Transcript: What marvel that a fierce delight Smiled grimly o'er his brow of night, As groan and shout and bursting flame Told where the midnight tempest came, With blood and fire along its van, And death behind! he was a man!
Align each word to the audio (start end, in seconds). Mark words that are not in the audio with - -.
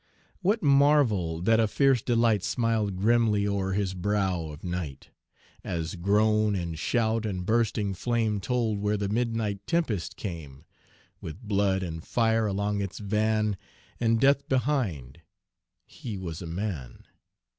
What 0.41 0.63
marvel 0.63 1.43
that 1.43 1.59
a 1.59 1.67
fierce 1.67 2.01
delight 2.01 2.43
Smiled 2.43 2.95
grimly 2.97 3.47
o'er 3.47 3.73
his 3.73 3.93
brow 3.93 4.47
of 4.49 4.63
night, 4.63 5.11
As 5.63 5.93
groan 5.93 6.55
and 6.55 6.79
shout 6.79 7.23
and 7.23 7.45
bursting 7.45 7.93
flame 7.93 8.39
Told 8.41 8.79
where 8.79 8.97
the 8.97 9.09
midnight 9.09 9.67
tempest 9.67 10.15
came, 10.17 10.65
With 11.21 11.43
blood 11.43 11.83
and 11.83 12.03
fire 12.03 12.47
along 12.47 12.81
its 12.81 12.97
van, 12.97 13.57
And 13.99 14.19
death 14.19 14.49
behind! 14.49 15.21
he 15.85 16.17
was 16.17 16.41
a 16.41 16.47
man! 16.47 17.03